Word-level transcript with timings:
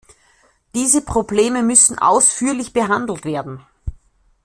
Diese 0.73 1.03
Probleme 1.03 1.61
müssen 1.61 1.99
ausführlich 1.99 2.73
behandelt 2.73 3.23
werden. 3.23 3.61